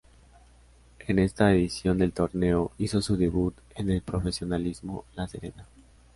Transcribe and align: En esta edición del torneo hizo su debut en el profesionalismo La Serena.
En 1.07 1.19
esta 1.19 1.51
edición 1.53 1.99
del 1.99 2.11
torneo 2.11 2.71
hizo 2.79 3.03
su 3.03 3.17
debut 3.17 3.53
en 3.75 3.91
el 3.91 4.01
profesionalismo 4.01 5.05
La 5.13 5.27
Serena. 5.27 5.67